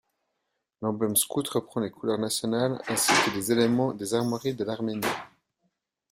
L'emblème 0.81 1.15
scout 1.15 1.47
reprend 1.47 1.79
les 1.79 1.91
couleurs 1.91 2.17
nationales 2.17 2.81
ainsi 2.87 3.11
que 3.11 3.31
des 3.35 3.51
éléments 3.51 3.93
des 3.93 4.15
armoiries 4.15 4.55
de 4.55 4.63
l'Arménie. 4.63 5.01